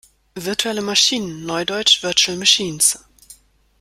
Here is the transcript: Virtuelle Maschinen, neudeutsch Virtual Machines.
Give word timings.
Virtuelle 0.35 0.81
Maschinen, 0.81 1.45
neudeutsch 1.45 2.01
Virtual 2.01 2.35
Machines. 2.35 2.97